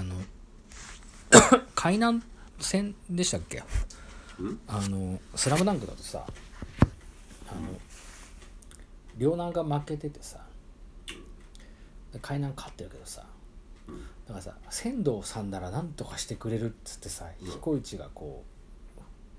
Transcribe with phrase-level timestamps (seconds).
[0.00, 0.14] あの
[1.74, 2.22] 海南
[2.58, 3.58] 戦でしたっけ？
[3.58, 3.62] ん？
[4.66, 6.26] あの「スラムダンクだとさ
[7.48, 7.60] あの
[9.18, 10.40] 両南が負けててさ
[12.12, 13.26] で海南勝ってるけどさ
[13.88, 17.50] うんだからさ仙道さんなら何とかしてくれるっつってさうん。
[17.50, 18.44] 彦一がこ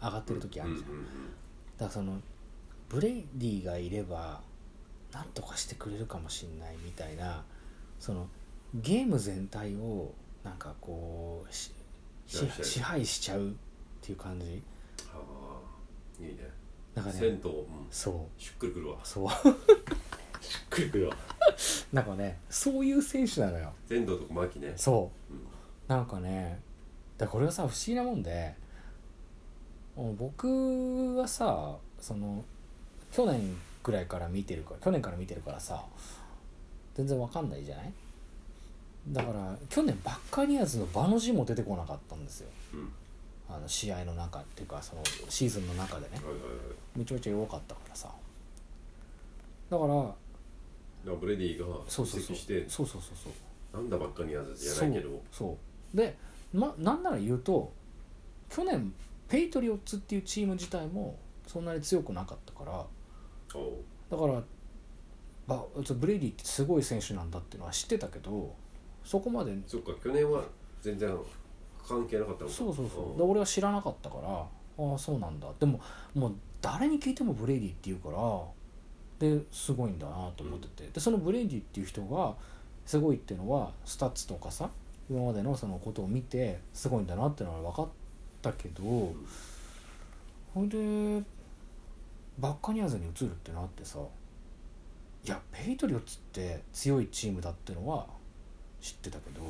[0.00, 0.88] う上がってる時あるじゃん。
[0.88, 2.20] だからその
[2.88, 4.40] ブレイディがいれば
[5.12, 7.44] 何とかしてくれるかもしんないみたいな
[7.98, 8.28] その
[8.74, 10.14] ゲーム全体を
[10.46, 11.72] なんかこうし
[12.28, 13.52] し支配しちゃうっ
[14.00, 14.62] ていう感じ。
[15.12, 15.18] あ
[16.20, 16.38] あいいね。
[16.94, 18.40] なんかね銭湯、うん、そう。
[18.40, 18.98] しっくりくるわ。
[19.02, 19.28] そう。
[20.40, 21.16] しっくりくるわ。
[21.92, 23.72] なんかねそういう選手なのよ。
[23.88, 24.72] 銭湯とか牧ね。
[24.76, 25.32] そう。
[25.34, 25.40] うん。
[25.88, 26.60] なんかね
[27.18, 28.54] だこれがさ不思議なもんで
[30.18, 32.44] 僕はさその
[33.10, 35.84] 去年ぐらいから見てるから去年から見てるからさ
[36.94, 37.92] 全然わかんないじゃない？
[39.08, 42.48] だから去年バッカニアーズの場の字も出てこなかったんですよ。
[42.74, 42.92] うん。
[43.48, 46.16] あの試合の中っていうかそのシーズンの中でね。
[46.16, 46.38] はいはいは
[46.96, 46.98] い。
[46.98, 48.10] めちゃめちゃ弱かったからさ。
[49.70, 52.36] だからブレディがそうそうそう。
[52.36, 52.64] 移籍して。
[52.68, 53.30] そうそうそうそ
[53.78, 53.82] う。
[53.82, 55.10] なんだばっかにやずじゃないけど。
[55.10, 55.58] そうそ
[55.94, 55.96] う。
[55.96, 56.16] で、
[56.52, 57.72] ま、なんなら言うと
[58.50, 58.92] 去年
[59.28, 62.84] ペイトリオッツっていうチーム自体もそんなに強くなかったから。
[64.10, 64.42] だから
[65.46, 65.64] ば
[65.98, 68.54] ブレイディってすごい選手なんだっていうのは知ってたけど
[69.06, 69.56] そこまで。
[69.66, 70.42] そっか去年は
[70.82, 71.16] 全然
[71.86, 72.54] 関係なかったのか。
[72.54, 73.10] そうそうそう。
[73.12, 75.48] うんで俺は知らなかったからああそうなんだ。
[75.60, 75.80] でも
[76.14, 82.34] もう誰に聞いてもブレイディって言うからですごいんだなと思ってて、でそのブレイディっていう人が
[82.84, 84.68] すごいっていうのはスタッツとかさ
[85.08, 87.88] 今までのそのことを見てすごいんだなっていうのは分かっ
[88.42, 89.14] たけど、
[90.52, 91.24] ほんで
[92.38, 94.00] バッカニアーズに移るってなってさ
[95.24, 98.06] いやペイトリオッツって強いチームだってのは
[98.86, 99.40] 知ってたけど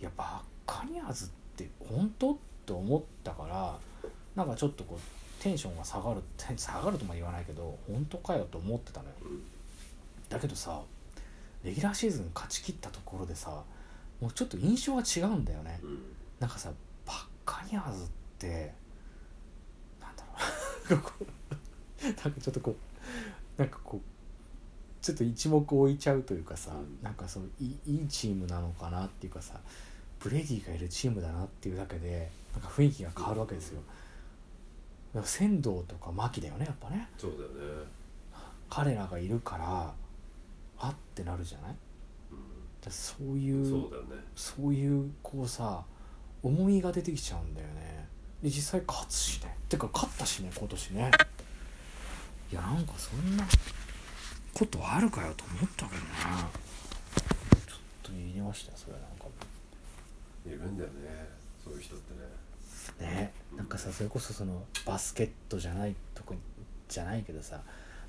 [0.00, 3.78] いやバッカニアーズって本当って思ったから
[4.34, 6.22] なんかちょっとこうテンションが下がる
[6.56, 9.14] 下がるとも言わないけど本当かよと思ってたのよ。
[9.22, 9.42] うん
[10.28, 10.80] だけどさ
[11.62, 13.62] レギュラーシーズン勝ち切ったところでさ
[14.20, 15.78] もうちょっと印象が違うんだよね。
[15.82, 15.98] うん。
[16.40, 16.70] なんかさ
[17.06, 18.06] バッカニアーズっ
[18.38, 18.72] て
[20.00, 20.24] なんだ
[20.90, 21.00] ろう。
[22.02, 22.74] なんかちょっとこ
[23.58, 24.11] うなんかこう
[25.02, 27.02] ちょっと一目置いちゃうというかさ、うん。
[27.02, 29.60] なんかそういいチームなのかなっていうかさ
[30.20, 33.80] ブレディがいるチームだなっていうだけでなんか雰囲気が変わるわけですよ。
[35.12, 37.08] だから仙道とか牧だよねやっぱね。
[37.18, 37.48] そうだよ
[37.82, 37.84] ね。
[38.70, 39.92] 彼らがいるから
[40.78, 41.74] あってなるじゃない？
[42.80, 44.24] だそういうんうそうだよね。
[44.34, 45.84] そういうこうさ
[46.42, 48.08] 重みが出てきちゃうんだよね。
[48.42, 49.54] で実際勝つしね。
[49.68, 51.10] てか勝ったしね今年ね。
[52.50, 53.44] いやなんかそんな
[54.54, 56.48] ことあるかよと思ったけどな
[57.66, 59.26] ちょっと言いましたよそれなんか
[60.46, 61.28] いるんだよね
[61.64, 66.34] そういう人ってねねなんかさそれこそそのバスケットじゃないとこ
[66.88, 67.60] じゃないけどさ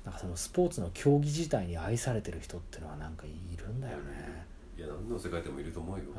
[0.04, 4.44] なんかそのスポーツの競技自体に愛されてる人ってのはなんかいるんだよね。
[4.76, 6.12] いや何の世界でもいると思うようん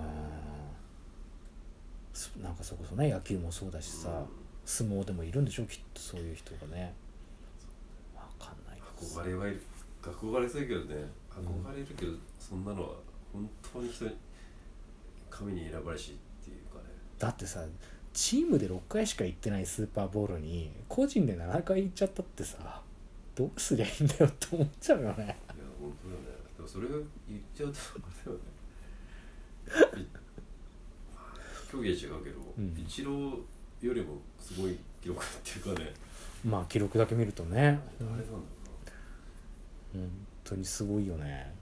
[2.13, 4.25] そなんかそれこそね野球もそうだしさ、うん
[4.67, 6.91] 相撲でもいるんでしょきっとそういう人がね。
[8.15, 9.61] わかんない憧れはいる
[10.11, 10.95] 憧れそうやけどね。
[11.29, 12.89] 憧れるけど、そんなのは
[13.33, 14.11] 本当に人に
[15.29, 16.85] 神に選ばれしっていうかね。
[17.19, 17.65] だってさ
[18.13, 22.81] チームで6回しか行ってないスーパーボールに個人で7回行っちゃったってさ
[23.35, 25.15] どうすりゃいいんだよって思っちゃうよね。
[25.15, 25.35] いや
[25.81, 26.27] 本当だよね。
[26.55, 26.93] でもそれが
[27.27, 28.37] 言っちゃうとあれだよ
[29.97, 30.01] ね。
[30.01, 30.07] い
[31.69, 32.77] 競技は違うけど、うん。
[32.79, 33.43] イチロー
[33.81, 35.93] よりもすごい記録っていうかね。
[36.45, 37.59] まあ記録だけ見るとね。
[37.59, 38.31] あれなんだ。
[38.31, 38.54] ろ
[39.95, 40.09] 本
[40.43, 41.53] 当にすごいよね。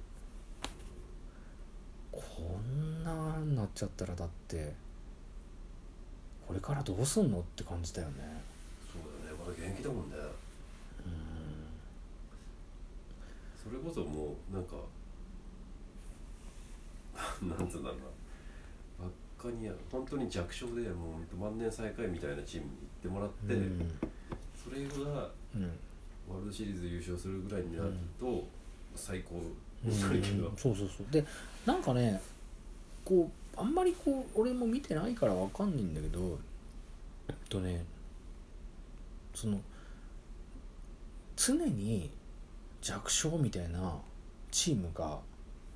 [2.11, 2.21] こ
[2.59, 4.73] んなになっちゃったらだって
[6.47, 8.43] これからどうすんのって感じだよね。
[8.91, 9.39] そうだよね。
[9.39, 10.15] まだ現役だもんね。
[11.05, 11.13] うん。
[13.63, 14.75] それこそもうなんか
[17.59, 18.05] なんつうんだろうな。
[19.05, 23.99] ばっかに本当に弱小でもう万年最下位みたいなチームに行ってもらって、うん。
[24.55, 25.71] それがうん
[26.29, 28.47] ワールドシリーズ優勝するぐらいになると、
[28.95, 31.11] 最高うんになるけど、そうそうそう。
[31.11, 31.25] で
[31.65, 32.21] なんかね
[33.03, 36.39] こうあんまりこう俺も見てないからわかんないんだけど
[37.27, 37.85] えっとね
[39.33, 39.59] その
[41.35, 42.09] 常に
[42.81, 43.95] 弱小みたいな
[44.51, 45.19] チームが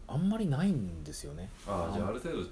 [0.08, 1.50] あんまりないんですよね。
[1.68, 2.50] ああじゃあある程度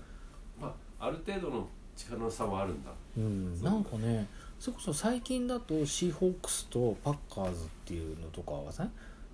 [0.59, 2.91] まあある程度の力の差はあるんだ。
[3.17, 4.27] うん、なんかね
[4.65, 8.87] それこそ最近だとシーホークスとパッカーズっていうのとかはさ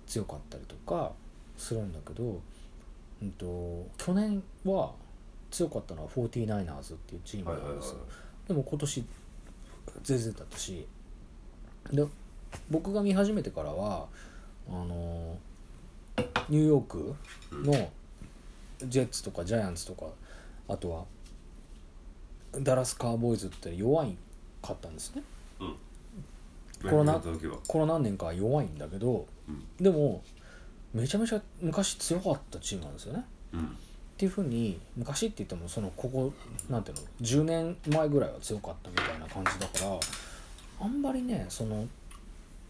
[0.06, 1.12] 強かったりとか
[1.56, 2.38] するんだけど、
[3.22, 4.92] うん、と去年は
[5.50, 8.00] 強かったのは 49ers っていうチームなんですよ、
[8.46, 9.04] でも今年
[10.02, 10.86] 全然だったし
[11.90, 12.04] で
[12.68, 14.08] 僕が見始めてからは
[14.68, 15.38] あの
[16.50, 17.14] ニューヨーク
[17.50, 17.90] の
[18.86, 20.08] ジェッツとかジャイアンツとか
[20.68, 21.04] あとは
[22.60, 24.14] ダラスカーボーイズって弱い
[24.62, 25.22] かったんですね。
[25.60, 25.76] うん。
[26.90, 27.58] コロナやった時は。
[27.66, 29.64] この何年かは弱いんだけどうん。
[29.82, 30.22] でも
[30.94, 33.24] めちゃめちゃ昔強かったチームなんですよね。
[33.52, 33.60] うん。
[33.60, 33.64] っ
[34.16, 36.32] ていうふうに昔って言ってもそのここ
[36.70, 39.98] なんていうの10年前ぐらいは強かったみたいな感じだから
[40.80, 41.88] あんまりねその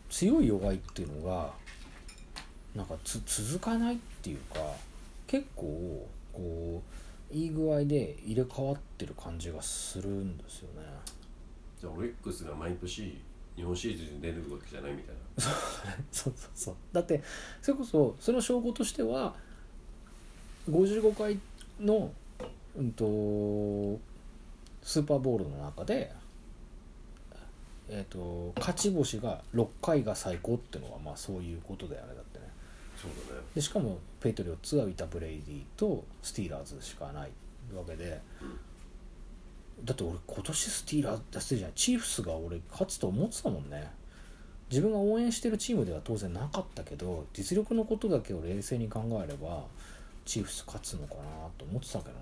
[0.09, 1.51] 強い弱いっていうのが
[2.75, 4.61] なんかつ続かないっていうか
[5.27, 6.83] 結構こ
[7.31, 10.87] ういい具合で入れ替わってる感じがするんですよね。
[11.83, 13.21] じゃあオリックスが毎年
[13.57, 15.43] 日本シリーズに出るわけじゃないみたいな。
[16.13, 16.75] そうそうそう。
[16.93, 17.21] だって
[17.61, 19.35] それこそその証拠としては
[20.71, 21.41] 55回
[21.81, 22.13] の、
[22.77, 23.05] うん、と
[24.81, 26.13] スーパーボールの中で、
[27.89, 32.45] えー、と勝ち星が6回が最高っていうのはまあそういうことだよねだってね。
[32.97, 33.45] そうだね。
[33.57, 37.31] でしかもペイトリオッツは with ブレイディとスティーラーズしかない
[37.75, 38.21] わけで、
[39.85, 43.91] だって俺今年スティーラーズスティーラーズじゃないチーフスが俺勝つと思ってたもんね。
[44.71, 49.65] 自分が応援してるチームでは当然なかったけど実力のことだけを冷静に考えれば
[50.25, 51.23] チーフス勝つのかな
[51.59, 52.17] と思ってたけどね。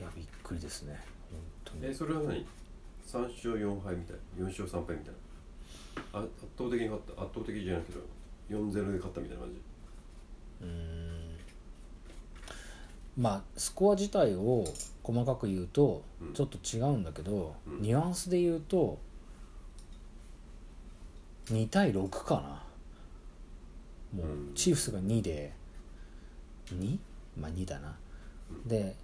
[0.00, 0.98] いやびっくりですね。
[1.64, 2.46] 本当えにそれは何
[3.06, 5.14] ？3勝4敗みたいな？4勝3敗みたい
[6.14, 6.20] な？
[6.20, 7.22] あ圧倒的に勝った。
[7.22, 8.00] 圧倒的じゃないけど
[8.48, 9.60] 4-0で勝ったみたいな感じ。
[10.62, 11.36] うーん
[13.18, 14.64] まあスコア自体を
[15.02, 16.32] 細かく言うとうん。
[16.34, 17.82] ちょっと違うんだけど、うん。
[17.82, 18.98] ニュアンスで言うと
[21.46, 22.62] 2対6か
[24.14, 24.22] な。
[24.22, 24.54] もううん。
[24.54, 25.52] チーフスが2で
[26.72, 26.98] 2?
[27.40, 27.96] まあ2だな、
[28.50, 28.68] うん。
[28.68, 28.94] で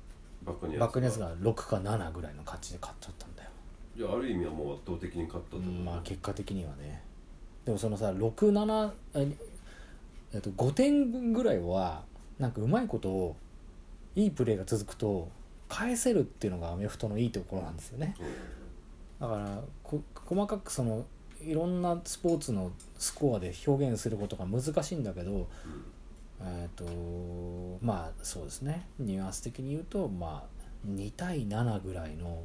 [0.44, 3.50] バックにバックネスが6か7ぐらいの勝ちで勝っちゃったんだよ、
[3.96, 5.60] じゃあある意味はもう圧倒的に勝ったとう。
[5.60, 7.02] んまあ結果的にはね。
[7.64, 9.36] でもそのさ67え
[10.34, 12.02] えっと5点ぐらいは
[12.38, 13.36] なんかうまいことを
[14.16, 15.28] いいプレーが続くと
[15.68, 18.14] 返せるっていうのがアメフトのいいところなんですよね。
[19.20, 21.04] だからこ細かくその
[21.40, 25.48] いろんなスポーツのスコアで表現することが難しいんだけど
[26.40, 26.84] えっ、と
[27.82, 28.86] まあそうですね。
[28.98, 32.42] ニュアンス的に言うとまあ2対7ぐらいの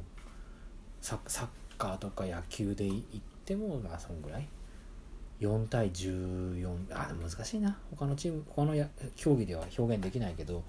[1.00, 3.00] ササッカーとか野球で言っ
[3.44, 4.48] てもまあそんぐらい。
[5.40, 7.78] 4対14あ難しいな。
[7.90, 10.62] 他のチーム他のや競技では表現できないけど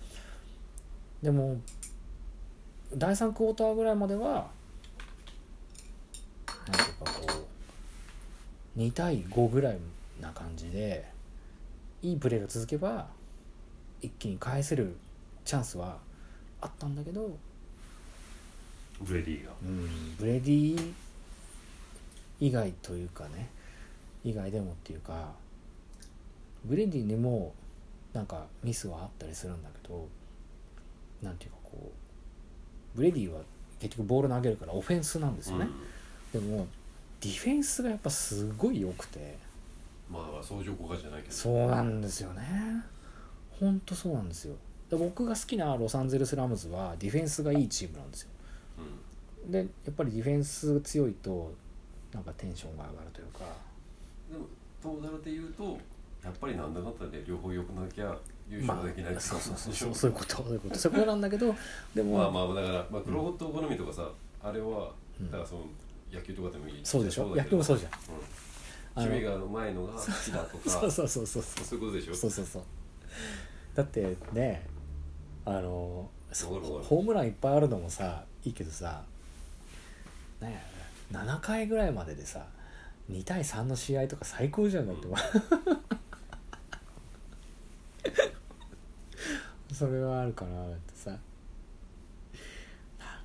[1.22, 1.60] でも
[2.96, 4.50] 第3クォーターぐらいまでは
[6.68, 7.46] なんていうかこ
[8.76, 9.78] う2対5ぐらい
[10.20, 11.06] な感じで
[12.02, 13.08] いいプレーが続けば
[14.02, 14.96] 一気に返せる
[15.46, 15.98] チャンスは
[16.60, 17.38] あったんだけど、
[19.02, 19.52] ブレディが。
[19.64, 20.94] うん、ブレディ
[22.40, 23.50] 以外というかね
[24.24, 25.32] 以外でもっていうか
[26.66, 27.54] ブレディにも
[28.14, 30.08] なんかミスはあったりするんだけど
[31.22, 31.92] なんていうかこ
[32.96, 33.42] うブレディは
[33.80, 35.68] 結局ボール投げるからオフェンスなんですよね、
[36.34, 36.68] でも
[37.20, 39.38] ディフェンスがやっぱすごい良くて。
[40.10, 41.34] まあ相乗効果じゃないけど。
[41.34, 42.42] そうなんですよね。
[43.60, 44.56] ほんとそうなんですよ。
[44.90, 48.30] で僕が好きなロサンゼルス・ラムズはディフェンスがいいチームなんですよ。
[49.46, 49.52] うん。
[49.52, 51.54] でやっぱりディフェンスが強いと
[52.14, 53.40] なんかテンションが上がるというか。
[54.30, 54.46] でも
[54.82, 55.78] トータルで言うと
[56.24, 58.16] やっぱりなんだかんだで両方良くなきゃ
[58.50, 61.12] 優勝できないそうそうそうそうそういうことそういうことそういうこと。
[61.12, 61.56] なんだけど
[61.96, 64.10] でも、まあまあだから、まあ、クロホット好みとかさ、
[64.44, 65.62] あれはうんだからその
[66.12, 67.36] 野球とかでもいいそうでしょ？
[67.36, 67.92] 野球もそうじゃん。
[67.92, 69.04] うん。
[69.04, 71.66] 趣味がうまいのが好きだとか そうそうそうそうそう。
[71.66, 72.14] そういうことでしょ？
[72.16, 72.64] そうそうそう。
[73.74, 74.68] だってね
[75.46, 76.10] あの
[76.84, 79.02] ホームランいっぱいあるのもさいいけどさ
[80.42, 80.62] ね
[81.12, 82.46] 7回ぐらいまででさ
[83.10, 85.08] 2対3の試合とか最高じゃんだって、
[89.82, 91.10] それはあるかなってさ。
[91.10, 91.20] なん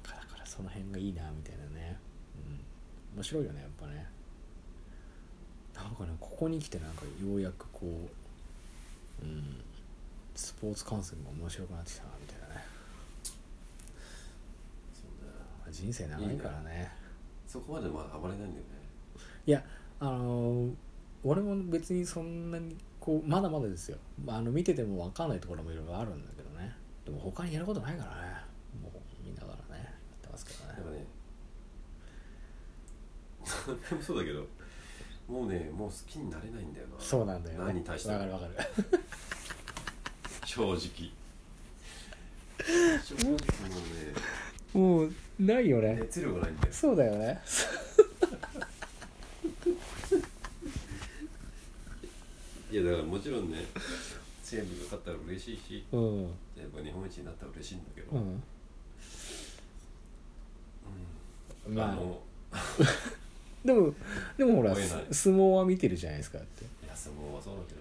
[0.03, 1.99] かだからその辺がいいなみたいなね、
[2.35, 4.07] うん、面白いよねやっぱね。
[5.75, 9.61] なんかねここに来てなんかようやくこう、うん、
[10.35, 12.65] スポーツ観戦も面白くなってきたなみたいなね。
[15.71, 16.91] 人生長いからね。
[17.47, 18.65] そこまでまあハマれないんだよね。
[19.47, 19.63] いや
[20.01, 20.73] あのー
[21.23, 22.75] 俺も別にそんなに
[23.07, 23.99] こうまだまだですよ。
[24.25, 26.75] まああの見てても分かんないところもいろいろあるんだけどね。
[27.05, 28.35] でも他にやることないからね。
[28.83, 28.93] もう
[29.25, 30.75] 見ながらねやってますけどね。
[30.77, 31.07] やっぱね
[33.45, 34.45] それもそうだけど
[35.29, 36.95] もうねもう好きになれないんだよな。
[36.99, 37.61] そうなんだよ。
[37.61, 38.19] ね何に対しても。
[38.19, 39.01] 分かる分かる。
[40.45, 41.13] 正直。
[43.05, 43.31] 正直
[44.75, 46.01] もうもうないよねね。
[46.03, 46.73] 熱量がないんだよ。
[46.73, 47.41] そうだよね
[52.71, 53.59] いやだからもちろんね
[54.43, 56.23] 西武が勝ったら嬉しいしうん。
[56.23, 56.29] や
[56.65, 58.43] っぱ日本一になったら嬉しいんだけど、うん。
[61.69, 61.75] うん。
[61.75, 61.95] まあ。
[61.95, 62.21] の
[63.65, 63.93] でも
[64.39, 65.07] でもほら追えない。
[65.11, 66.65] 相撲は見てるじゃないですかって。
[66.65, 67.81] いや相撲はそうだけど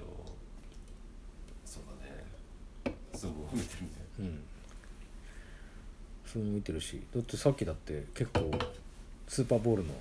[1.66, 2.98] そうだね。
[3.14, 3.90] 相撲を見てるね。
[4.20, 4.44] うん。
[6.26, 8.52] 相撲見てるしだってさっきだって結構
[9.28, 9.94] スーパーボールの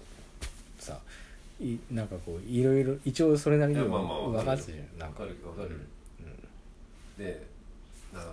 [0.79, 1.00] さ
[1.64, 4.99] いなんかこういろいろ一応それなりにいやまあまあ分わかるじゃん。
[4.99, 5.23] なんか。
[5.23, 5.80] わかるわかる、
[7.16, 7.47] で
[8.12, 8.33] だから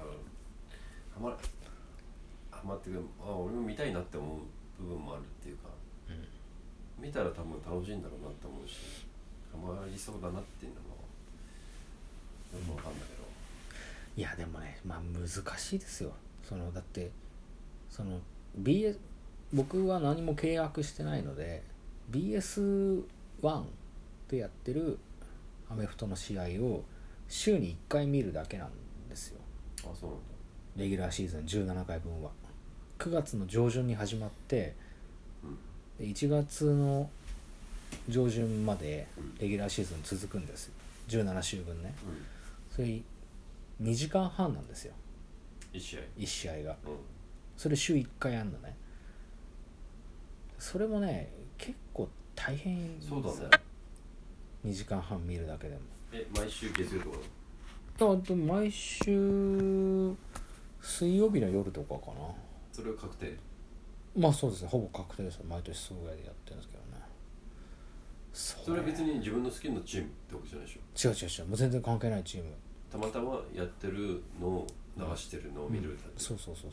[1.14, 1.30] ハマ
[2.52, 3.02] ハマってくる。
[3.22, 4.40] あ俺も見たいなって思う
[4.84, 5.70] 部分もあるっていうか、
[7.00, 9.06] 見たら多分楽しいんだろうなって思うし。
[9.52, 10.88] ハマりそうだなっていうのも
[12.54, 13.22] よくわかんだけど。
[14.16, 16.14] いやでもねまあ難しいですよ。
[16.44, 17.12] そのだって
[17.90, 18.20] その
[18.62, 18.98] BS
[19.54, 21.64] 僕は何も契約してないので
[23.42, 23.64] BS1
[24.30, 24.98] でやってる
[25.70, 26.84] アメフトの試合を
[27.28, 28.70] 週に1回見るだけなん
[29.10, 29.40] ですよ。
[29.84, 30.12] あそう
[30.80, 32.32] レギュラーシーズン17回分は。
[33.00, 34.76] 9月の上旬に始まって
[35.98, 37.10] で1月の
[38.08, 39.08] 上旬まで
[39.40, 40.74] レギュラーシーズン続くんですよ。
[41.10, 41.94] 17週分ね。
[42.06, 42.76] うん。
[42.76, 43.02] それ
[43.82, 44.94] 2時間半なんですよ。
[45.74, 46.00] 一試合。
[46.18, 46.72] 1試合が。
[46.74, 46.76] う
[47.58, 48.76] それ週1回やるのね。
[50.60, 52.08] それもね結構
[52.44, 53.36] 大変そうだね。
[54.66, 55.82] 2時間半見るだけでも。
[56.12, 57.18] え毎週月曜とか
[58.14, 60.14] あと毎週
[60.82, 62.28] 水曜日の夜とかかな。
[62.72, 63.38] それは確定？
[64.18, 64.70] まあそうですね。
[64.70, 65.36] ほぼ確定です。
[65.36, 67.04] よ毎年そうぐらいでやってるんですけどね。
[68.34, 71.10] そそれは別に自分の好きなチームってわけじゃないでしょ？
[71.10, 71.48] 違う違う違う。
[71.48, 72.50] もう全然関係ないチーム。
[72.92, 74.68] たまたまやってるのを
[74.98, 76.72] 流してるのを見るだけ、そうそうそうそう